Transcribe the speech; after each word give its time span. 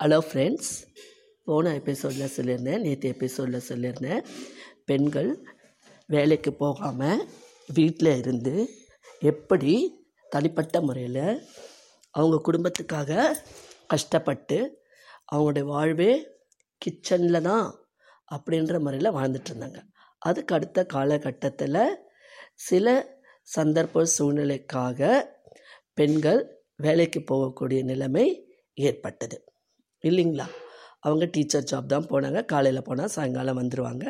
Hello 0.00 0.18
friends 0.20 0.70
போன 1.44 1.72
எபிசோடில் 1.74 2.32
சொல்லியிருந்தேன் 2.36 2.80
நேற்று 2.80 3.08
எபிசோடில் 3.08 3.66
சொல்லியிருந்தேன் 3.68 4.24
பெண்கள் 4.84 5.46
வேலைக்கு 6.06 6.52
போகாமல் 6.52 7.28
வீட்டில் 7.66 8.16
இருந்து 8.16 8.54
எப்படி 9.20 9.74
தனிப்பட்ட 10.28 10.80
முறையில் 10.80 11.46
அவங்க 12.10 12.42
குடும்பத்துக்காக 12.42 13.36
கஷ்டப்பட்டு 13.86 14.58
அவங்களுடைய 15.32 15.62
வாழ்வே 15.62 16.10
கிச்சனில் 16.86 17.40
தான் 17.40 17.66
அப்படின்ற 18.32 18.80
முறையில் 18.80 19.12
வாழ்ந்துட்டு 19.12 19.50
இருந்தாங்க. 19.50 19.80
அதுக்கு 20.18 20.54
அடுத்த 20.54 20.86
காலகட்டத்தில் 20.86 21.98
சில 22.54 23.06
சந்தர்ப்ப 23.56 24.06
சூழ்நிலைக்காக 24.18 25.30
பெண்கள் 25.94 26.64
வேலைக்கு 26.76 27.20
போகக்கூடிய 27.20 27.82
நிலைமை 27.82 28.28
ஏற்பட்டது. 28.74 29.36
இல்லைங்களா? 30.10 30.46
அவங்க 31.06 31.24
டீச்சர் 31.34 31.68
ஜாப் 31.70 31.90
தான் 31.92 32.08
போனாங்க. 32.12 32.40
காலையில் 32.52 32.86
போனால் 32.88 33.12
சாயங்காலம் 33.14 33.58
வந்துடுவாங்க 33.60 34.04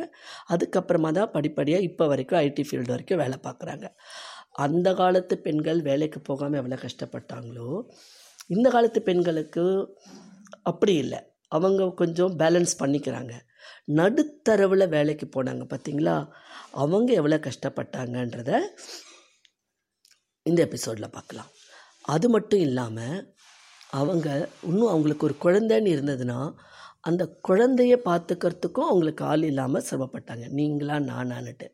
அதுக்கப்புறமா 0.54 1.10
தான் 1.18 1.32
படிப்படியாக 1.36 1.86
இப்போ 1.88 2.04
வரைக்கும் 2.12 2.40
ஐடி 2.46 2.64
ஃபீல்டு 2.68 2.94
வரைக்கும் 2.94 3.20
வேலை 3.22 3.38
பார்க்குறாங்க. 3.46 3.86
அந்த 4.64 4.88
காலத்து 5.00 5.34
பெண்கள் 5.46 5.80
வேலைக்கு 5.88 6.18
போகாமல் 6.28 6.60
எவ்வளோ 6.60 6.78
கஷ்டப்பட்டாங்களோ 6.84 7.68
இந்த 8.54 8.66
காலத்து 8.74 9.00
பெண்களுக்கு 9.08 9.64
அப்படி 10.70 10.94
இல்லை. 11.04 11.20
அவங்க 11.56 11.88
கொஞ்சம் 12.02 12.32
பேலன்ஸ் 12.42 12.74
பண்ணிக்கிறாங்க. 12.82 13.34
நடுத்தரவில் 13.98 14.92
வேலைக்கு 14.94 15.26
போனாங்க 15.36 15.64
பார்த்தீங்களா 15.72 16.16
அவங்க 16.82 17.10
எவ்வளோ 17.20 17.38
கஷ்டப்பட்டாங்கன்றத 17.46 18.50
இந்த 20.46 20.60
எபிசோடில் 20.68 21.14
பார்க்கலாம். 21.16 21.50
அது 22.14 22.26
மட்டும் 22.34 22.62
இல்லாமல் 22.68 23.18
அவங்க 23.98 24.28
இன்னும் 24.68 24.92
அவங்களுக்கு 24.92 25.26
ஒரு 25.28 25.36
குழந்தைன்னு 25.44 25.90
இருந்ததுன்னா 25.96 26.38
அந்த 27.08 27.22
குழந்தைய 27.48 27.94
பார்த்துக்கிறதுக்கும் 28.08 28.90
அவங்களுக்கு 28.90 29.22
ஆள் 29.32 29.44
இல்லாமல் 29.50 29.86
சிரமப்பட்டாங்க. 29.88 30.44
நீங்களா 30.58 30.96
நானான்னுட்டு. 31.10 31.66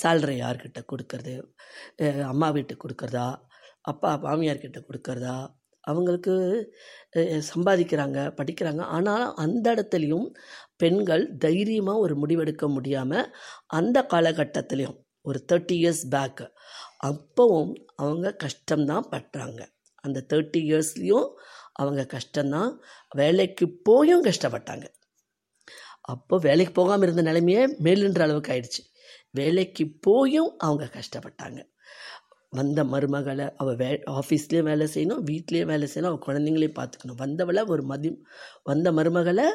சேலரி 0.00 0.36
யார்கிட்ட 0.42 0.80
கொடுக்கறது? 0.92 1.34
அம்மா 2.32 2.48
வீட்டுக்கு 2.56 2.84
கொடுக்குறதா? 2.84 3.28
அப்பா 3.90 4.10
மாமியார்கிட்ட 4.24 4.78
கொடுக்கறதா? 4.88 5.36
அவங்களுக்கு 5.84 6.34
சம்பாதிக்கிறாங்க 7.52 8.18
படிக்கிறாங்க. 8.40 8.82
ஆனால் 8.96 9.26
அந்த 9.44 9.66
இடத்துலையும் 9.74 10.26
பெண்கள் 10.82 11.24
தைரியமாக 11.44 12.02
ஒரு 12.04 12.14
முடிவெடுக்க 12.22 12.66
முடியாமல் 12.76 13.30
அந்த 13.78 13.98
காலகட்டத்திலையும் 14.12 14.98
ஒரு 15.24 15.38
தேர்ட்டி 15.50 15.76
இயர்ஸ் 15.80 16.04
பேக்கு 16.14 16.46
அப்போவும் 17.10 17.72
அவங்க 18.02 18.28
கஷ்டம்தான் 18.44 19.10
பட்டுறாங்க 19.14 19.62
அந்த 20.06 20.24
தேர்ட்டி 20.30 20.60
இயர்ஸ்லேயும் 20.68 21.28
அவங்க 21.80 22.02
கஷ்டம்தான். 22.14 22.70
வேலைக்கு 23.20 23.66
போயும் 23.88 24.24
கஷ்டப்பட்டாங்க. 24.24 24.86
அப்போ 26.12 26.36
வேலைக்கு 26.42 26.72
போகாமல் 26.72 27.06
இருந்த 27.06 27.22
நிலைமையே 27.22 27.62
மேலுன்ற 27.86 28.22
அளவுக்கு 28.26 28.52
ஆயிடுச்சு. 28.54 28.82
வேலைக்கு 29.38 29.84
போயும் 30.00 30.50
அவங்க 30.58 30.84
கஷ்டப்பட்டாங்க. 30.98 31.60
வந்த 32.58 32.80
மருமகளை 32.92 33.44
அவள் 33.56 33.76
வே 33.80 33.88
ஆஃபீஸ்லேயும் 34.10 34.68
வேலை 34.70 34.86
செய்யணும் 34.94 35.20
வீட்லேயும் 35.28 35.70
வேலை 35.72 35.86
செய்யணும் 35.92 36.10
அவள் 36.10 36.26
குழந்தைங்களையும் 36.28 36.78
பார்த்துக்கணும். 36.78 37.20
வந்தவளை 37.24 37.62
ஒரு 37.66 37.82
மதி 37.90 38.10
வந்த 38.70 38.88
மருமகளை 38.98 39.46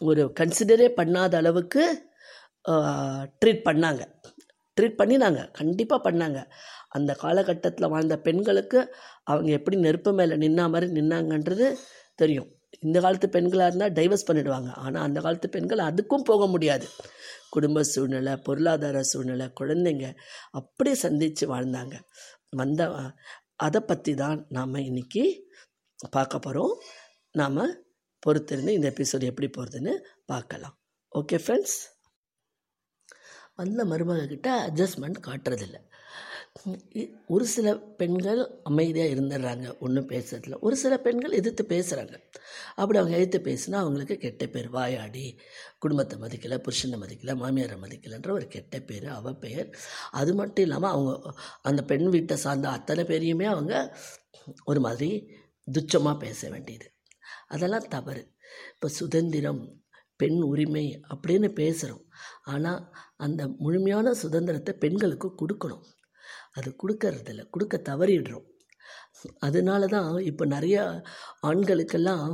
ஒரு 0.00 0.22
கன்சிடரே 0.40 0.88
பண்ணாத 1.00 1.34
அளவுக்கு 1.42 1.82
ட்ரீட் 3.40 3.62
பண்ணாங்க. 3.68 4.02
ட்ரீட் 4.76 4.98
பண்ணினாங்க. 5.00 5.40
கண்டிப்பாக 5.58 6.00
பண்ணாங்க. 6.06 6.38
அந்த 6.94 7.12
காலகட்டத்தில் 7.22 7.92
வாழ்ந்த 7.94 8.16
பெண்களுக்கு 8.26 8.80
அவங்க 9.30 9.50
எப்படி 9.58 9.76
நெருப்பு 9.86 10.10
மேலே 10.18 10.34
நின்னா 10.44 10.64
மாதிரி 10.72 10.88
நின்னாங்கன்றது 10.98 11.66
தெரியும். 12.22 12.48
இந்த 12.86 12.98
காலத்து 13.04 13.28
பெண்களாக 13.36 13.68
இருந்தால் 13.70 13.94
டைவர்ஸ் 13.98 14.28
பண்ணிடுவாங்க. 14.28 14.70
ஆனால் 14.84 15.04
அந்த 15.06 15.18
காலத்து 15.24 15.48
பெண்கள் 15.56 15.86
அதுக்கும் 15.88 16.26
போக 16.30 16.46
முடியாது. 16.54 16.86
குடும்ப 17.54 17.82
சூழ்நிலை 17.92 18.32
பொருளாதார 18.46 19.02
சூழ்நிலை 19.12 19.46
குழந்தைங்க 19.60 20.06
அப்படியே 20.60 20.96
சந்தித்து 21.04 21.44
வாழ்ந்தாங்க. 21.54 21.96
வந்த 22.60 22.82
அதை 23.66 23.80
பற்றி 23.90 24.12
தான் 24.22 24.38
நாம் 24.56 24.84
இன்றைக்கி 24.88 25.24
பார்க்க 26.10 26.44
போகிறோம் 26.46 26.74
நாம் 27.40 27.60
பொறுத்திருந்து 28.22 28.76
இந்த 28.78 28.88
எபிசோடு 28.94 29.30
எப்படி 29.30 29.48
போகிறதுன்னு 29.56 29.92
பார்க்கலாம். 30.32 30.76
ஓகே 31.12 31.38
ஃப்ரெண்ட்ஸ் 31.44 31.78
வந்த 33.60 33.80
மருமகக்கிட்ட 33.90 34.50
அட்ஜஸ்ட்மெண்ட் 34.66 35.18
காட்டுறதில்ல. 35.26 35.78
ஒரு 37.34 37.44
சில 37.52 37.68
பெண்கள் 38.00 38.40
அமைதியாக 38.68 39.12
இருந்துடுறாங்க. 39.14 39.66
ஒன்றும் 39.84 40.08
பேசுறதில்ல 40.12 40.56
ஒரு 40.66 40.76
சில 40.82 40.94
பெண்கள் 41.06 41.36
எதிர்த்து 41.38 41.64
பேசுகிறாங்க 41.72 42.14
அப்படி 42.80 42.98
அவங்க 43.00 43.16
எதிர்த்து 43.18 43.38
பேசினா 43.48 43.78
அவங்களுக்கு 43.82 44.16
கெட்ட 44.24 44.46
பேர் 44.46 44.68
வாயாடி 44.76 45.24
குடும்பத்தை 45.78 46.16
மதிக்கலை 46.18 46.56
புருஷனை 46.66 46.98
மதிக்கலை 47.02 47.34
மாமியாரை 47.42 47.76
மதிக்கலைன்ற 47.84 48.30
ஒரு 48.30 48.46
கெட்ட 48.54 48.78
பேர் 48.80 49.06
அவ 49.16 49.32
பெயர். 49.44 49.68
அது 50.20 50.34
மட்டும் 50.40 50.64
இல்லாமல் 50.66 50.90
அவங்க 50.90 51.32
அந்த 51.70 51.82
பெண் 51.92 52.08
வீட்டை 52.14 52.36
சார்ந்த 52.44 52.68
அத்தனை 52.76 53.04
பேரையுமே 53.10 53.48
அவங்க 53.54 53.74
ஒரு 54.64 54.82
மாதிரி 54.86 55.10
துச்சமாக 55.68 56.16
பேச 56.18 56.50
வேண்டியது. 56.50 56.86
அதெல்லாம் 57.54 57.88
தவறு. 57.88 58.22
இப்போ 58.74 58.88
சுதந்திரம் 59.00 59.62
பெண் 60.20 60.40
உரிமை 60.50 60.86
அப்படின்னு 61.12 61.48
பேசுகிறோம் 61.60 62.04
ஆனால் 62.54 62.80
அந்த 63.16 63.42
முழுமையான 63.64 64.14
சுதந்திரத்தை 64.22 64.72
பெண்களுக்கு 64.84 65.28
கொடுக்கணும். 65.40 65.84
அது 66.54 66.68
கொடுக்கறதில்ல 66.82 67.42
கொடுக்க 67.50 67.76
தவறிடுறோம். 67.90 68.46
அதனால 69.46 69.86
தான் 69.86 70.10
இப்போ 70.30 70.44
நிறைய 70.46 70.76
ஆண்களுக்கெல்லாம் 71.50 72.26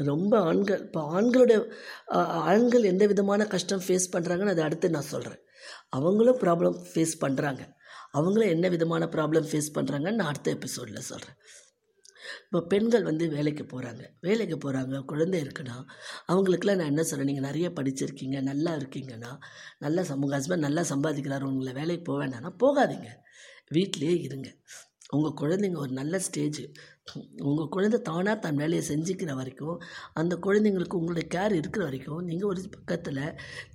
ரொம்ப 0.00 0.32
ஆண்கள் 0.50 0.80
இப்போ 0.80 1.00
ஆண்களுடைய 1.16 1.58
ஆண்கள் 2.52 2.90
எந்த 2.92 3.04
விதமான 3.06 3.42
கஷ்டம் 3.46 3.84
ஃபேஸ் 3.86 4.12
பண்ணுறாங்கன்னு 4.14 4.54
அதை 4.54 4.64
அடுத்து 4.68 4.94
நான் 4.96 5.12
சொல்கிறேன் 5.14 5.42
அவங்களும் 5.90 6.40
ப்ராப்ளம் 6.44 6.78
ஃபேஸ் 6.90 7.14
பண்ணுறாங்க 7.20 7.62
அவங்களும் 8.12 8.52
என்ன 8.54 8.66
விதமான 8.68 9.04
ப்ராப்ளம் 9.14 9.46
ஃபேஸ் 9.50 9.74
பண்ணுறாங்கன்னு 9.76 10.20
நான் 10.20 10.32
அடுத்த 10.32 10.50
எபிசோடில் 10.50 11.08
சொல்கிறேன் 11.08 11.38
இப்போ 12.44 12.60
பெண்கள் 12.60 13.02
வந்து 13.02 13.28
வேலைக்கு 13.28 13.64
போகிறாங்க 13.64 14.02
வேலைக்கு 14.20 14.58
போகிறாங்க 14.64 15.04
குழந்தை 15.04 15.42
இருக்குன்னா 15.42 15.76
அவங்களுக்குலாம் 16.28 16.76
நான் 16.76 16.92
என்ன 16.94 17.02
சொல்கிறேன் 17.02 17.30
நீங்கள் 17.34 17.48
நிறைய 17.50 17.68
படிச்சிருக்கீங்க 17.68 18.40
நல்லா 18.42 18.72
இருக்கீங்கன்னா 18.76 19.32
நல்லா 19.78 20.02
சமூக 20.02 20.38
ஹஸ்பண்ட் 20.38 20.66
நல்லா 20.68 20.82
சம்பாதிக்கிறாரு 20.82 21.42
உங்களை 21.42 21.72
வேலைக்கு 21.72 22.02
போக 22.02 22.26
வேண்டாம்னா 22.26 22.52
போகாதீங்க. 22.64 23.10
வீட்டிலேயே 23.68 24.16
இருங்க. 24.20 24.48
உங்கள் 25.10 25.36
குழந்தைங்க 25.40 25.76
ஒரு 25.76 25.90
நல்ல 25.90 26.18
ஸ்டேஜ் 26.18 26.60
உங்கள் 27.42 27.68
குழந்தை 27.68 28.00
தானாக 28.02 28.38
தன் 28.38 28.56
வேலையை 28.56 28.82
செஞ்சுக்கிற 28.88 29.34
வரைக்கும் 29.34 29.80
அந்த 30.12 30.34
குழந்தைங்களுக்கு 30.36 30.94
உங்களுடைய 30.94 31.28
கேர் 31.34 31.52
இருக்கிற 31.52 31.84
வரைக்கும் 31.84 32.22
நீங்கள் 32.24 32.48
ஒரு 32.48 32.62
பக்கத்தில் 32.70 33.20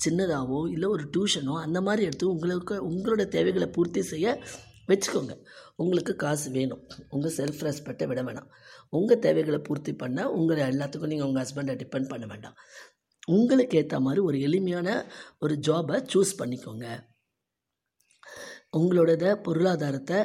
சின்னதாகவோ 0.06 0.70
இல்லை 0.72 0.90
ஒரு 0.90 1.04
டியூஷனோ 1.18 1.56
அந்த 1.62 1.82
மாதிரி 1.82 2.06
எடுத்து 2.06 2.30
உங்களுக்கு 2.30 2.76
உங்களோட 2.90 3.26
தேவைகளை 3.28 3.68
பூர்த்தி 3.68 4.02
செய்ய 4.02 4.42
வச்சுக்கோங்க. 4.92 5.36
உங்களுக்கு 5.82 6.14
காசு 6.24 6.48
வேணும். 6.58 6.84
உங்கள் 7.16 7.36
செல்ஃப் 7.40 7.62
ரெஸ்பெக்டை 7.68 8.08
விட 8.12 8.22
வேணாம். 8.30 8.50
உங்கள் 9.00 9.24
தேவைகளை 9.26 9.60
பூர்த்தி 9.68 9.94
பண்ண 10.04 10.30
உங்களை 10.38 10.64
எல்லாத்துக்கும் 10.72 11.12
நீங்கள் 11.14 11.30
உங்கள் 11.30 11.44
ஹஸ்பண்டை 11.46 11.76
டிபெண்ட் 11.84 12.12
பண்ண 12.14 12.26
வேண்டாம். 12.34 12.58
உங்களுக்கு 13.38 13.78
ஏற்ற 13.80 13.98
மாதிரி 14.08 14.22
ஒரு 14.30 14.38
எளிமையான 14.48 14.90
ஒரு 15.44 15.56
ஜாபை 15.68 15.98
சூஸ் 16.14 16.40
பண்ணிக்கோங்க. 16.42 16.88
உங்களோட 18.78 19.12
பொருளாதாரத்தை 19.46 20.18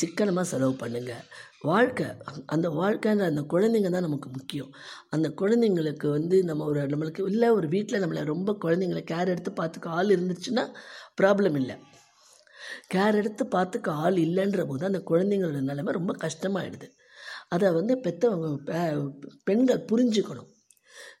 சிக்கனமாக 0.00 0.46
செலவு 0.50 0.74
பண்ணுங்கள் 0.82 1.24
வாழ்க்கை 1.70 2.06
அந்த 2.54 2.66
வாழ்க்கைன்ற 2.78 3.24
அந்த 3.30 3.42
குழந்தைங்க 3.52 3.90
தான் 3.94 4.06
நமக்கு 4.06 4.28
முக்கியம். 4.36 4.70
அந்த 5.14 5.28
குழந்தைங்களுக்கு 5.40 6.06
வந்து 6.18 6.36
நம்ம 6.50 6.64
ஒரு 6.70 6.80
நம்மளுக்கு 6.92 7.22
இல்லை 7.32 7.48
ஒரு 7.58 7.68
வீட்டில் 7.74 8.02
நம்மளை 8.04 8.22
ரொம்ப 8.32 8.56
குழந்தைங்கள 8.64 9.02
கேர் 9.12 9.32
எடுத்து 9.34 9.52
பார்த்துக்க 9.60 9.96
ஆள் 9.98 10.14
இருந்துச்சுன்னா 10.16 10.64
ப்ராப்ளம் 11.20 11.58
இல்லை. 11.62 11.76
கேர் 12.94 13.14
எடுத்து 13.14 13.44
பார்த்துக்க 13.44 13.88
ஆள் 13.88 14.14
இல்லைன்ற 14.14 14.66
போது 14.66 14.86
அந்த 14.86 15.02
குழந்தைங்களோட 15.06 15.60
நிலைமை 15.60 15.92
ரொம்ப 15.92 16.14
கஷ்டமாயிடுது. 16.16 16.90
அதை 17.48 17.72
வந்து 17.72 17.96
பெற்றவங்க 17.96 18.56
பெ- 18.66 19.12
பெண்கள் 19.44 19.84
புரிஞ்சுக்கணும். 19.92 20.54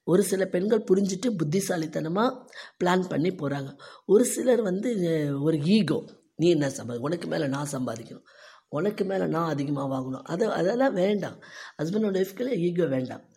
ஒரு 0.04 0.22
சில 0.22 0.44
பெண்கள் 0.44 0.84
புரிஞ்சுட்டு 0.90 1.36
புத்திசாலித்தனமாக 1.36 2.46
பிளான் 2.84 3.08
பண்ணி 3.08 3.28
போகிறாங்க 3.28 3.76
ஒரு 4.06 4.24
சிலர் 4.24 4.62
வந்து 4.62 4.96
ஒரு 5.42 5.62
ஈகோ 5.62 6.04
நீ 6.36 6.50
என்ன 6.50 6.68
சம்பாதி 6.68 6.96
உனக்கு 6.96 7.28
மேலே 7.28 7.46
நான் 7.46 7.68
சம்பாதிக்கணும். 7.72 8.22
உனக்கு 8.68 9.04
மேலே 9.04 9.26
நான் 9.26 9.48
அதிகமாக 9.48 9.94
வாங்கணும். 9.94 10.22
அதை 10.22 10.48
அதெல்லாம் 10.48 10.92
வேண்டாம். 10.92 11.42
ஹஸ்பண்ட் 11.82 12.24
அண்ட் 12.38 12.54
ஈகோ 12.54 12.86
வேண்டாம். 12.86 13.34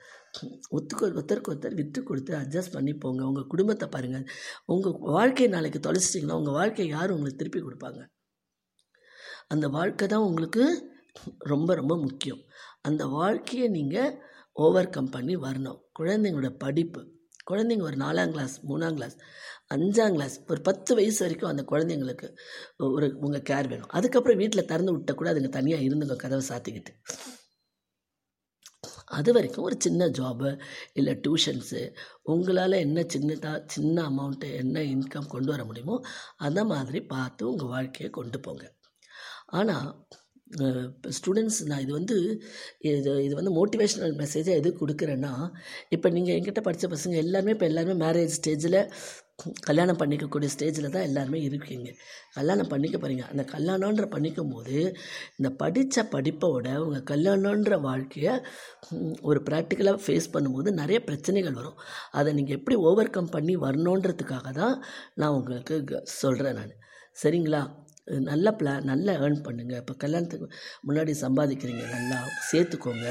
ஒத்துக்கு 0.77 1.03
ஒருத்தருக்கு 1.07 1.51
ஒருத்தர் 1.53 1.77
விட்டு 1.79 1.99
கொடுத்து 2.09 2.31
அட்ஜஸ்ட் 2.41 2.75
பண்ணி 2.75 2.93
போங்க. 3.03 3.21
உங்கள் 3.29 3.49
குடும்பத்தை 3.53 3.87
பாருங்கள் 3.95 4.25
உங்கள் 4.73 4.95
வாழ்க்கையை 5.17 5.49
நாளைக்கு 5.55 5.79
தொலைச்சிட்டிங்கன்னா 5.87 6.39
உங்கள் 6.41 6.57
வாழ்க்கையை 6.59 6.87
யார் 6.95 7.13
உங்களுக்கு 7.15 7.41
திருப்பி 7.41 7.61
கொடுப்பாங்க? 7.65 8.01
அந்த 9.53 9.67
வாழ்க்கை 9.77 10.07
தான் 10.07 10.25
உங்களுக்கு 10.29 10.63
ரொம்ப 11.51 11.69
ரொம்ப 11.81 11.93
முக்கியம். 12.05 12.41
அந்த 12.87 13.03
வாழ்க்கையை 13.19 13.67
நீங்கள் 13.77 14.11
ஓவர் 14.65 14.93
கம் 14.95 15.13
பண்ணி 15.15 15.35
வரணும். 15.45 15.79
குழந்தைங்களோட 15.99 16.49
படிப்பு. 16.65 17.01
குழந்தைங்க 17.49 17.85
ஒரு 17.89 17.97
நாலாம் 18.05 18.33
கிளாஸ் 18.33 18.55
மூணாம் 18.69 18.97
கிளாஸ் 18.97 19.15
அஞ்சாம் 19.75 20.15
கிளாஸ் 20.15 20.35
ஒரு 20.51 20.61
பத்து 20.67 20.91
வயசு 20.97 21.19
வரைக்கும் 21.23 21.49
அந்த 21.51 21.63
குழந்தைங்களுக்கு 21.71 22.27
ஒரு 22.97 23.07
உங்கள் 23.25 23.45
கேர் 23.49 23.69
வேணும். 23.71 23.91
அதுக்கப்புறம் 23.97 24.39
வீட்டில் 24.41 24.69
திறந்து 24.71 24.93
விட்ட 24.95 25.13
கூட 25.19 25.29
அதுங்க 25.33 25.49
தனியாக 25.57 25.85
இருந்துங்க 25.87 26.17
கதவை 26.23 26.43
சாத்திக்கிட்டு. 26.49 26.93
அது 29.09 29.33
வரைக்கும் 29.33 29.65
ஒரு 29.65 29.75
சின்ன 29.79 30.07
ஜாபு 30.09 30.49
இல்லை 30.93 31.13
டியூஷன்ஸு 31.23 31.81
உங்களால் 32.23 32.71
என்ன 32.71 33.01
சின்னதாக 33.13 33.63
சின்ன 33.65 34.03
அமௌண்ட்டு 34.09 34.55
என்ன 34.55 34.83
இன்கம் 34.93 35.27
கொண்டு 35.27 35.51
வர 35.51 35.65
முடியுமோ 35.65 35.95
அந்த 36.37 36.65
மாதிரி 36.65 37.01
பார்த்து 37.05 37.49
உங்கள் 37.49 37.67
வாழ்க்கையை 37.67 38.09
கொண்டு 38.09 38.39
போங்க. 38.39 38.65
ஆனால் 39.51 39.87
இப்போ 40.51 41.09
ஸ்டூடெண்ட்ஸ் 41.17 41.59
நான் 41.65 41.79
இது 41.79 41.91
வந்து 41.93 42.15
இது 42.79 43.23
இது 43.23 43.33
வந்து 43.35 43.51
மோட்டிவேஷ்னல் 43.51 44.15
மெசேஜாக 44.15 44.59
எது 44.61 44.69
கொடுக்குறேன்னா 44.79 45.33
இப்போ 45.89 46.09
நீங்கள் 46.09 46.35
என்கிட்ட 46.35 46.61
படித்த 46.61 46.87
பசங்க 46.87 47.15
எல்லாருமே 47.15 47.51
இப்போ 47.51 47.65
எல்லாருமே 47.65 48.05
மேரேஜ் 48.05 48.37
ஸ்டேஜில் 48.39 48.79
கல்யாணம் 49.67 49.99
பண்ணிக்கக்கூடிய 50.01 50.49
ஸ்டேஜில் 50.55 50.93
தான் 50.95 51.05
எல்லாருமே 51.09 51.39
இருக்கீங்க. 51.47 51.89
கல்யாணம் 52.37 52.71
பண்ணிக்க 52.73 52.97
போகிறீங்க 52.97 53.25
அந்த 53.31 53.43
கல்யாணன்ற 53.53 54.05
பண்ணிக்கும் 54.15 54.51
போது 54.55 54.77
இந்த 55.37 55.49
படித்த 55.61 56.03
படிப்போட 56.15 56.67
உங்கள் 56.85 57.05
கல்யாணன்ற 57.11 57.79
வாழ்க்கையை 57.87 58.33
ஒரு 59.21 59.41
ப்ராக்டிக்கலாக 59.49 60.03
ஃபேஸ் 60.05 60.33
பண்ணும்போது 60.35 60.71
நிறைய 60.81 60.99
பிரச்சனைகள் 61.09 61.57
வரும். 61.59 61.79
அதை 62.11 62.33
நீங்கள் 62.33 62.57
எப்படி 62.59 62.77
ஓவர் 62.89 63.15
கம் 63.17 63.33
பண்ணி 63.37 63.55
வரணுன்றதுக்காக 63.65 64.51
தான் 64.61 64.75
நான் 65.15 65.37
உங்களுக்கு 65.39 66.05
சொல்கிறேன் 66.21 66.59
நான். 66.61 66.75
சரிங்களா? 67.23 67.61
நல்ல 68.31 68.47
பிளான் 68.59 68.87
நல்லா 68.91 69.13
ஏர்ன் 69.23 69.43
பண்ணுங்கள் 69.47 69.81
இப்போ 69.83 69.95
கல்யாணத்துக்கு 70.03 70.47
முன்னாடி 70.87 71.13
சம்பாதிக்கிறீங்க. 71.25 71.83
நல்லா 71.97 72.19
சேர்த்துக்கோங்க. 72.51 73.09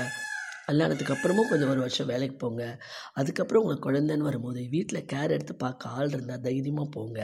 கல்யாணத்துக்கு 0.68 1.14
அப்புறமும் 1.14 1.50
கொஞ்சம் 1.50 1.70
ஒரு 1.74 1.80
வருஷம் 1.84 2.10
வேலைக்கு 2.12 2.36
போங்க. 2.36 2.62
அதுக்கப்புறம் 3.20 3.62
உங்களுக்கு 3.62 3.86
குழந்தைன்னு 3.88 4.28
வரும்போது 4.28 4.60
வீட்டில் 4.74 5.06
கேர் 5.12 5.34
எடுத்து 5.36 5.54
பார்க்க 5.64 5.94
ஆள் 5.98 6.12
இருந்தால் 6.16 6.44
தைரியமாக 6.48 6.88
போங்க. 6.96 7.20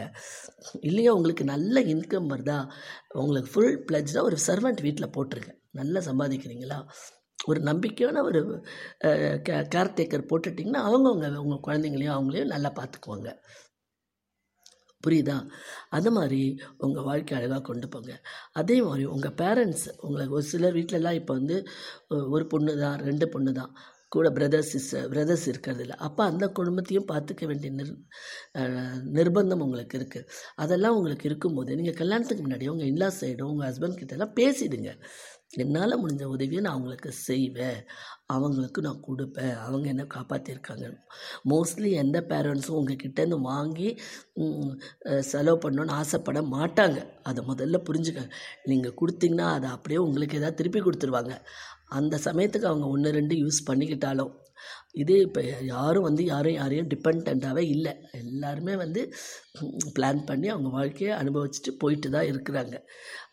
இல்லையா 0.90 1.12
உங்களுக்கு 1.18 1.44
நல்ல 1.54 1.82
இன்கம் 1.94 2.30
வருதா 2.34 2.58
உங்களுக்கு 3.24 3.52
ஃபுல் 3.54 3.76
ப்ளஜ்டாக 3.90 4.28
ஒரு 4.30 4.38
சர்வெண்ட் 4.48 4.80
வீட்டில் 4.86 5.14
போட்டுருங்க 5.16 5.52
நல்லா 5.80 6.00
சம்பாதிக்கிறீங்களா? 6.10 6.78
ஒரு 7.50 7.60
நம்பிக்கையான 7.60 8.22
ஒரு 8.28 8.40
கே 9.46 9.54
கேர்டேக்கர் 9.74 10.28
போட்டுட்டிங்கன்னா 10.30 10.82
அவங்கவுங்க 10.88 11.28
உங்கள் 11.44 11.64
குழந்தைங்களையும் 11.66 12.16
அவங்களையும் 12.16 12.52
நல்லா 12.54 12.70
பார்த்துக்குவாங்க. 12.78 13.30
புரியுதா 15.04 15.36
அது 15.88 16.10
மாதிரி 16.10 16.40
உங்கள் 16.78 17.02
வாழ்க்கை 17.02 17.38
அழகாக 17.38 17.60
கொண்டு 17.60 17.88
போங்க. 17.88 18.12
அதே 18.52 18.82
மாதிரி 18.82 19.04
உங்கள் 19.06 19.36
பேரண்ட்ஸ் 19.40 19.86
உங்களை 20.00 20.26
ஒரு 20.28 20.42
சிலர் 20.42 20.76
வீட்டிலலாம் 20.76 21.12
இப்போ 21.12 21.34
வந்து 21.34 21.56
ஒரு 22.30 22.46
பொண்ணு 22.46 22.78
தான் 22.78 22.98
ரெண்டு 23.00 23.28
பொண்ணு 23.28 23.52
தான் 23.52 23.72
கூட 24.16 24.28
பிரதர்ஸ் 24.38 24.72
சிஸ்டர் 24.74 25.06
பிரதர்ஸ் 25.12 25.46
இருக்கிறதில்ல. 25.52 25.96
அப்போ 26.06 26.22
அந்த 26.30 26.44
குடும்பத்தையும் 26.58 27.10
பார்த்துக்க 27.12 27.44
வேண்டிய 27.50 27.70
நிர் 27.78 27.92
நிர்பந்தம் 29.18 29.64
உங்களுக்கு 29.66 29.98
இருக்குது 30.00 30.28
அதெல்லாம் 30.64 30.96
உங்களுக்கு 30.98 31.28
இருக்கும்போது 31.30 31.78
நீங்கள் 31.80 32.00
கல்யாணத்துக்கு 32.02 32.46
முன்னாடி 32.46 32.72
உங்கள் 32.74 32.92
இல்லா 32.94 33.10
சைடும் 33.20 33.52
உங்கள் 33.52 33.68
ஹஸ்பண்ட் 33.70 34.00
கிட்டலாம் 34.02 34.36
பேசிடுங்க. 34.40 34.92
என்னால் 35.62 36.00
முடிஞ்ச 36.02 36.24
உதவியை 36.34 36.60
நான் 36.64 36.76
அவங்களுக்கு 36.76 37.10
செய்வேன். 37.26 37.80
அவங்களுக்கு 38.34 38.80
நான் 38.86 39.02
கொடுப்பேன். 39.06 39.52
அவங்க 39.66 39.86
என்ன 39.92 40.04
காப்பாற்றிருக்காங்க 40.14 40.86
மோஸ்ட்லி 41.52 41.90
எந்த 42.02 42.18
பேரண்ட்ஸும் 42.30 42.78
உங்கள் 42.80 43.00
கிட்டேருந்து 43.02 43.38
வாங்கி 43.50 43.88
செலவு 45.32 45.58
பண்ணணும்னு 45.64 45.96
ஆசைப்பட 46.00 46.42
மாட்டாங்க. 46.56 46.98
அதை 47.30 47.42
முதல்ல 47.50 47.80
புரிஞ்சுக்கங்க. 47.88 48.32
நீங்கள் 48.72 48.98
கொடுத்தீங்கன்னா 49.02 49.48
அதை 49.58 49.70
அப்படியே 49.76 50.00
உங்களுக்கு 50.08 50.40
ஏதாவது 50.40 50.58
திருப்பி 50.60 50.82
கொடுத்துருவாங்க. 50.88 51.34
அந்த 51.98 52.14
சமயத்துக்கு 52.26 52.70
அவங்க 52.70 52.86
ஒன்று 52.94 53.18
ரெண்டு 53.18 53.36
யூஸ் 53.42 53.66
பண்ணிக்கிட்டாலும். 53.68 54.32
இதே 55.02 55.16
இப்போ 55.26 55.40
யாரும் 55.72 56.06
வந்து 56.08 56.22
யாரும் 56.32 56.56
யாரையும் 56.58 56.90
டிபெண்ட்டாகவே 56.92 57.62
இல்லை. 57.74 57.92
எல்லாருமே 58.20 58.74
வந்து 58.82 59.00
பிளான் 59.96 60.20
பண்ணி 60.28 60.48
அவங்க 60.52 60.70
வாழ்க்கையை 60.76 61.12
அனுபவிச்சுட்டு 61.22 61.72
போயிட்டு 61.82 62.08
தான் 62.16 62.28
இருக்கிறாங்க. 62.32 62.76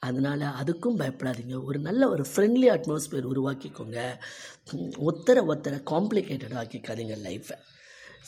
அதனால் 0.08 0.46
அதுக்கும் 0.62 1.00
பயப்படாதீங்க. 1.02 1.58
ஒரு 1.70 1.80
நல்ல 1.88 2.10
ஒரு 2.14 2.26
ஃப்ரெண்ட்லி 2.32 2.70
அட்மாஸ்பியர் 2.76 3.30
உருவாக்கிக்கோங்க. 3.34 4.00
ஒத்தரை 5.10 5.44
ஒத்தரை 5.54 5.80
காம்ப்ளிகேட்டட் 5.94 6.58
ஆக்கிக்காதீங்க 6.64 7.18
லைஃப்பை 7.28 7.58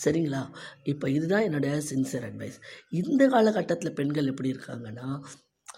சரிங்களா? 0.03 0.43
இப்போ 0.91 1.05
இதுதான் 1.15 1.47
என்னுடைய 1.47 1.73
சின்சியர் 1.89 2.27
அட்வைஸ் 2.29 2.59
இந்த 2.99 3.23
காலகட்டத்தில் 3.33 3.97
பெண்கள் 3.99 4.29
எப்படி 4.31 4.53
இருக்காங்கன்னா 4.55 5.07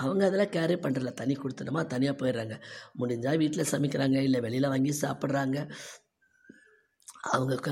அவங்க 0.04 0.26
அதெல்லாம் 0.26 0.54
கேரே 0.56 0.76
பண்ணுறல 0.86 1.14
தனி 1.14 1.36
கொடுத்தனமா 1.36 1.86
தனியாக 1.86 2.16
போயிடுறாங்க. 2.22 2.56
முடிஞ்சால் 3.00 3.38
வீட்டில் 3.38 3.72
சமைக்கிறாங்க 3.72 4.18
இல்லை 4.22 4.40
வெளியில் 4.40 4.74
வாங்கி 4.74 4.94
சாப்பிட்றாங்க. 5.02 5.60
அவங்க 7.36 7.56
க 7.56 7.70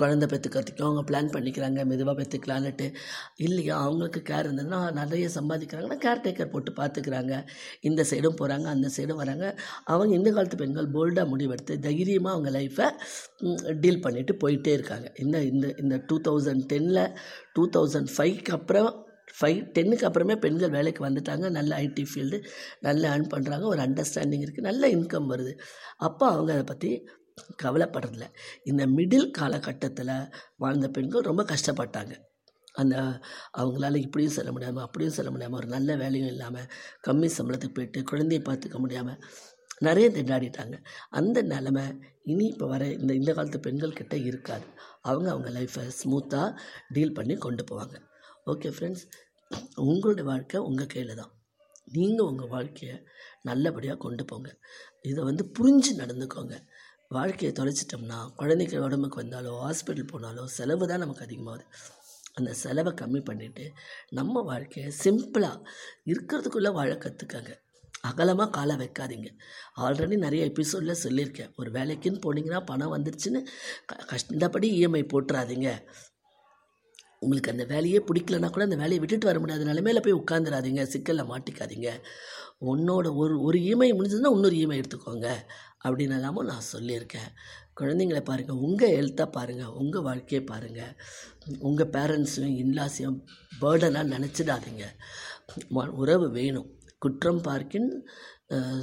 குழந்த 0.00 0.24
பெற்றுக்கிறதுக்கும் 0.32 0.86
அவங்க 0.88 1.02
பிளான் 1.10 1.30
பண்ணிக்கிறாங்க. 1.34 1.84
மெதுவாக 1.84 2.14
பெற்றுக்கலான்ட்டு 2.20 2.94
இல்லையா? 3.36 3.76
அவங்களுக்கு 3.76 4.20
கேர் 4.28 4.46
இருந்ததுன்னா 4.46 4.92
நிறைய 4.92 5.28
சம்பாதிக்கிறாங்கன்னா 5.34 5.98
கேர் 6.04 6.22
டேக்கர் 6.24 6.50
போட்டு 6.50 6.72
பார்த்துக்கிறாங்க. 6.72 7.46
இந்த 7.80 8.04
சைடும் 8.10 8.38
போகிறாங்க 8.40 8.64
அந்த 8.74 8.90
சைடும் 8.96 9.20
வராங்க. 9.22 9.58
அவங்க 9.84 10.14
இந்த 10.14 10.30
காலத்து 10.30 10.56
பெண்கள் 10.56 10.90
போல்டாக 10.90 11.26
முடிவெடுத்து 11.32 11.78
தைரியமாக 11.78 12.34
அவங்க 12.36 12.50
லைஃப்பை 12.58 12.88
டீல் 13.80 14.04
பண்ணிவிட்டு 14.06 14.36
போயிட்டே 14.44 14.68
இருக்காங்க. 14.68 15.12
இந்த 15.18 15.42
இந்த 15.42 15.74
இந்த 15.78 15.96
டூ 16.06 16.18
தௌசண்ட் 16.28 16.66
டெனில் 16.74 17.04
டூ 17.52 17.64
தௌசண்ட் 17.76 18.12
ஃபைவ்க்கு 18.16 18.54
அப்புறம் 18.58 18.92
ஃபைவ் 19.38 19.60
டென்னுக்கு 19.76 20.06
அப்புறமே 20.08 20.34
பெண்கள் 20.44 20.74
வேலைக்கு 20.76 21.02
வந்துட்டாங்க. 21.06 21.46
நல்ல 21.58 21.70
ஐடி 21.86 22.04
ஃபீல்டு 22.10 22.38
நல்லா 22.86 23.06
ஏர்ன் 23.14 23.30
பண்ணுறாங்க 23.34 23.66
ஒரு 23.72 23.82
அண்டர்ஸ்டாண்டிங் 23.86 24.44
இருக்குது 24.44 24.68
நல்ல 24.70 24.88
இன்கம் 24.96 25.30
வருது. 25.32 25.52
அப்போ 26.08 26.26
அவங்க 26.34 26.52
அதை 26.56 26.66
பற்றி 26.72 26.90
கவலைப்படுறதில்ல. 27.62 28.26
இந்த 28.70 28.82
மிடில் 28.96 29.28
காலகட்டத்தில் 29.38 30.14
வாழ்ந்த 30.64 30.88
பெண்கள் 30.98 31.28
ரொம்ப 31.30 31.42
கஷ்டப்பட்டாங்க. 31.52 32.14
அந்த 32.82 32.96
அவங்களால 33.60 33.98
இப்படியும் 34.04 34.36
செல்ல 34.36 34.52
முடியாமல் 34.54 34.84
அப்படியும் 34.86 35.16
செல்ல 35.16 35.30
முடியாமல் 35.34 35.60
ஒரு 35.60 35.68
நல்ல 35.74 35.96
வேலையும் 35.96 36.32
இல்லாமல் 36.34 36.70
கம்மி 37.06 37.28
சம்பளத்துக்கு 37.36 37.76
போயிட்டு 37.78 38.00
குழந்தைய 38.10 38.40
பார்த்துக்க 38.48 38.78
முடியாமல் 38.84 39.20
நிறைய 39.86 40.06
திண்டாடிட்டாங்க. 40.16 40.76
அந்த 41.18 41.38
நிலமை 41.52 41.84
இனி 42.32 42.44
இப்போ 42.52 42.66
வர 42.72 42.84
இந்த 43.00 43.12
இந்த 43.20 43.30
காலத்து 43.32 43.58
பெண்கள்கிட்ட 43.66 44.14
இருக்காது. 44.30 44.66
அவங்க 45.10 45.28
அவங்க 45.34 45.48
லைஃப்பை 45.58 45.84
ஸ்மூத்தாக 46.00 46.48
டீல் 46.96 47.16
பண்ணி 47.18 47.36
கொண்டு 47.46 47.64
போவாங்க. 47.70 47.96
ஓகே 48.52 48.70
ஃப்ரெண்ட்ஸ் 48.76 49.04
உங்களுடைய 49.82 50.24
வாழ்க்கை 50.30 50.58
உங்கள் 50.68 50.90
கையில் 50.92 51.18
தான். 51.20 51.30
நீங்கள் 51.96 52.26
உங்கள் 52.30 52.50
வாழ்க்கையை 52.54 52.96
நல்லபடியாக 53.48 53.98
கொண்டு 54.04 54.24
போங்க. 54.30 54.50
இதை 55.10 55.20
வந்து 55.28 55.44
புரிஞ்சு 55.56 55.92
நடந்துக்கோங்க. 56.02 56.56
வாழ்க்கையை 57.16 57.52
தொலைச்சிட்டோம்னா 57.58 58.18
குழந்தைக்கு 58.40 58.84
உடம்புக்கு 58.86 59.20
வந்தாலோ 59.22 59.52
ஹாஸ்பிட்டல் 59.64 60.10
போனாலோ 60.12 60.44
செலவு 60.58 60.88
தான் 60.90 61.02
நமக்கு 61.04 61.26
அதிகமாகுது. 61.26 61.64
அந்த 62.38 62.52
செலவை 62.62 62.92
கம்மி 63.00 63.20
பண்ணிவிட்டு 63.28 63.64
நம்ம 64.18 64.42
வாழ்க்கையை 64.50 64.88
சிம்பிளாக 65.02 65.66
இருக்கிறதுக்குள்ளே 66.12 66.72
வாழ 66.78 66.92
கற்றுக்கங்க 67.04 67.52
அகலமாக 68.08 68.50
காலை 68.56 68.74
வைக்காதீங்க. 68.80 69.28
ஆல்ரெடி 69.84 70.16
நிறைய 70.24 70.48
எபிசோடில் 70.50 71.02
சொல்லியிருக்கேன். 71.04 71.52
ஒரு 71.60 71.70
வேலைக்குன்னு 71.76 72.24
போனீங்கன்னா 72.26 72.60
பணம் 72.70 72.94
வந்துருச்சுன்னு 72.96 73.40
க 73.90 74.04
கஷ்டப்படி 74.10 74.68
இஎம்ஐ 74.78 75.02
போட்டுறாதீங்க. 75.12 75.70
உங்களுக்கு 77.24 77.52
அந்த 77.54 77.64
வேலையே 77.72 77.98
பிடிக்கலனா 78.08 78.48
கூட 78.54 78.64
அந்த 78.68 78.78
வேலையை 78.82 79.00
விட்டுட்டு 79.02 79.30
வர 79.30 79.38
முடியாத. 79.42 79.66
நிலைமையில 79.72 80.00
போய் 80.06 80.20
உட்காந்துடாதீங்க 80.22 80.84
சிக்கலில் 80.94 81.30
மாட்டிக்காதீங்க. 81.32 81.90
உன்னோட 82.72 83.06
ஒரு 83.22 83.34
ஒரு 83.46 83.58
இஎம்ஐ 83.66 83.88
முடிஞ்சதுன்னா 83.98 84.34
இன்னொரு 84.36 84.58
இமை 84.64 84.76
எடுத்துக்கோங்க. 84.80 85.28
அப்படின்னு 85.84 86.16
எல்லாமும் 86.18 86.50
நான் 86.50 86.70
சொல்லியிருக்கேன். 86.74 87.30
குழந்தைங்கள 87.78 88.20
பாருங்கள் 88.28 88.60
உங்கள் 88.66 88.94
ஹெல்த்தாக 88.98 89.28
பாருங்கள் 89.36 89.72
உங்கள் 89.82 90.04
வாழ்க்கையை 90.08 90.42
பாருங்கள் 90.52 90.92
உங்கள் 91.68 91.90
பேரண்ட்ஸையும் 91.96 92.58
இன்லாஸையும் 92.62 93.18
பேர்டனாக 93.62 94.12
நினச்சிடாதீங்க. 94.14 94.84
உறவு 96.02 96.28
வேணும். 96.38 96.68
குற்றம் 97.04 97.42
பார்க்கின் 97.48 97.90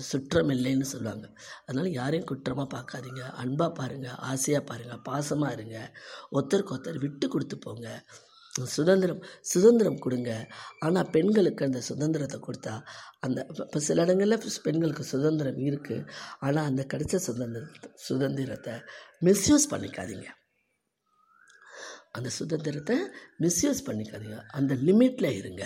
சுற்றம் 0.09 0.51
இல்லைன்னு 0.55 0.87
சொல்லுவாங்க. 0.91 1.25
அதனால் 1.65 1.89
யாரையும் 1.99 2.29
குற்றமாக 2.31 2.67
பார்க்காதீங்க. 2.75 3.23
அன்பாக 3.41 3.71
பாருங்கள் 3.79 4.19
ஆசையாக 4.31 4.63
பாருங்கள் 4.69 5.03
பாசமாக 5.09 5.55
இருங்க. 5.57 5.77
ஒருத்தருக்கு 6.35 6.75
ஒருத்தர் 6.75 7.03
விட்டு 7.05 7.27
கொடுத்து 7.27 7.57
போங்க. 7.65 7.87
சுதந்திரம் 8.75 9.23
சுதந்திரம் 9.41 9.99
கொடுங்க. 9.99 10.31
ஆனால் 10.79 11.09
பெண்களுக்கு 11.09 11.65
அந்த 11.65 11.81
சுதந்திரத்தை 11.81 12.39
கொடுத்தா 12.47 12.81
அந்த 13.19 13.45
இப்போ 13.49 13.79
சில 13.79 14.03
இடங்களில் 14.03 14.43
பெண்களுக்கு 14.63 15.03
சுதந்திரம் 15.03 15.59
இருக்குது 15.69 16.07
ஆனால் 16.39 16.65
அந்த 16.65 16.85
கிடைச்ச 16.93 17.15
சுதந்திரத்தை 17.15 17.89
சுதந்திரத்தை 17.95 18.73
மிஸ்யூஸ் 19.27 19.67
பண்ணிக்காதீங்க. 19.73 20.27
அந்த 22.11 22.29
சுதந்திரத்தை 22.29 22.97
மிஸ்யூஸ் 23.39 23.85
பண்ணிக்காதீங்க. 23.87 24.39
அந்த 24.51 24.73
லிமிட்டில் 24.73 25.37
இருங்க. 25.37 25.63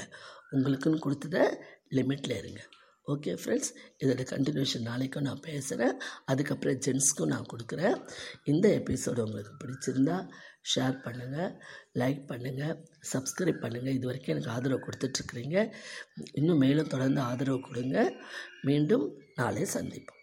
உங்களுக்குன்னு 0.51 1.05
கொடுத்தத 1.05 1.37
லிமிட்டில் 1.89 2.37
இருங்க. 2.37 2.61
ஓகே 3.13 3.33
ஃப்ரெண்ட்ஸ் 3.41 3.71
இதோட 4.03 4.21
கண்டினியூஷன் 4.31 4.87
நாளைக்கும் 4.89 5.25
நான் 5.27 5.43
பேசுகிறேன் 5.47 5.95
அதுக்கப்புறம் 6.25 6.79
ஜென்ஸ்க்கும் 6.85 7.31
நான் 7.33 7.49
கொடுக்குறேன். 7.53 7.97
இந்த 8.43 8.67
எபிசோடு 8.79 9.21
உங்களுக்கு 9.27 9.53
பிடிச்சிருந்தா 9.61 10.17
ஷேர் 10.73 10.97
பண்ணுங்கள் 11.05 11.51
லைக் 12.01 12.23
பண்ணுங்கள் 12.31 12.75
சப்ஸ்கிரைப் 13.13 13.61
பண்ணுங்கள் 13.63 13.95
இது 13.97 14.05
வரைக்கும் 14.05 14.33
எனக்கு 14.35 14.53
ஆதரவு 14.55 14.85
கொடுத்துட்ருக்குறீங்க 14.87 15.57
இன்னும் 16.33 16.63
மேலும் 16.65 16.91
தொடர்ந்து 16.95 17.21
ஆதரவு 17.21 17.59
கொடுங்க. 17.59 17.97
மீண்டும் 18.69 19.05
நாளை 19.35 19.63
சந்திப்போம். 19.73 20.14